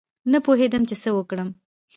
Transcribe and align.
نه 0.31 0.37
پوهېدم 0.45 0.83
چې 0.89 0.95
څه 1.03 1.09
وکړم. 1.17 1.49